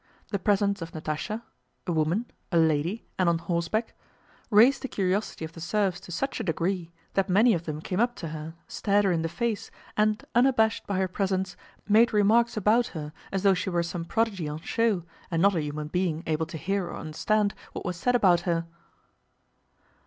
[0.31, 5.99] The presence of Natásha—a woman, a lady, and on horseback—raised the curiosity of the serfs
[5.99, 9.21] to such a degree that many of them came up to her, stared her in
[9.21, 11.55] the face, and unabashed by her presence
[11.87, 15.61] made remarks about her as though she were some prodigy on show and not a
[15.61, 18.65] human being able to hear or understand what was said about her.